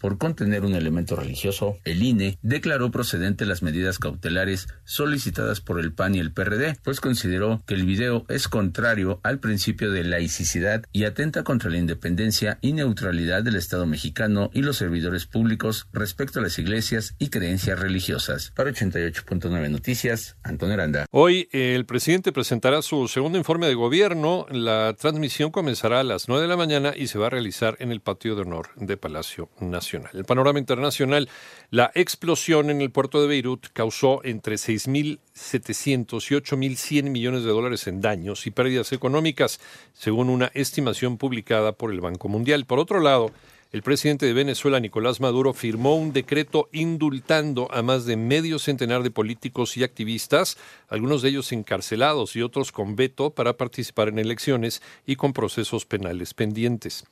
[0.00, 1.76] por contener un elemento religioso.
[1.84, 7.00] El INE declaró procedente las medidas cautelares solicitadas por el PAN y el PRD, pues
[7.00, 12.58] consideró que el video es contrario al principio de laicidad y atenta contra la independencia
[12.62, 17.78] y neutralidad del Estado mexicano y los servidores públicos respecto a las iglesias y creencias
[17.78, 18.52] religiosas.
[18.56, 21.06] Para 88.9 Noticias, Antonio Aranda.
[21.10, 24.46] Hoy el presidente presentará su segundo informe de gobierno.
[24.50, 27.92] La transmisión comenzará a las 9 de la mañana y se va a realizar en
[27.92, 30.10] el patio de honor de Palacio Nacional.
[30.14, 31.28] El panorama internacional,
[31.70, 37.86] la explosión en el puerto de Beirut causó entre 6.700 y 8.100 millones de dólares
[37.86, 39.60] en daños y pérdidas económicas,
[39.92, 42.64] según una estimación publicada por el Banco Mundial.
[42.64, 43.30] Por otro lado,
[43.72, 49.04] el presidente de Venezuela, Nicolás Maduro, firmó un decreto indultando a más de medio centenar
[49.04, 50.56] de políticos y activistas,
[50.88, 55.86] algunos de ellos encarcelados y otros con veto para participar en elecciones y con procesos
[55.86, 57.04] penales pendientes.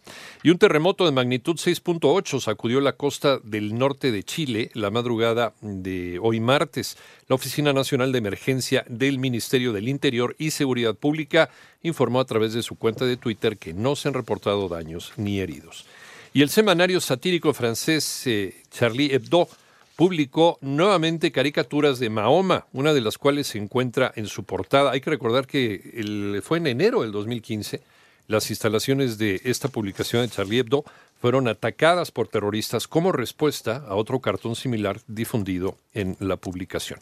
[0.43, 5.55] Y un terremoto de magnitud 6.8 sacudió la costa del norte de Chile la madrugada
[5.61, 6.99] de hoy martes.
[7.29, 11.51] La Oficina Nacional de Emergencia del Ministerio del Interior y Seguridad Pública
[11.83, 15.39] informó a través de su cuenta de Twitter que no se han reportado daños ni
[15.39, 15.87] heridos.
[16.33, 19.49] Y el semanario satírico francés eh, Charlie Hebdo
[19.97, 24.93] publicó nuevamente caricaturas de Mahoma, una de las cuales se encuentra en su portada.
[24.93, 27.81] Hay que recordar que fue en enero del 2015
[28.29, 30.85] las instalaciones de esta publicación de Charlie Hebdo
[31.19, 36.99] fueron atacadas por terroristas como respuesta a otro cartón similar difundido en la publicación.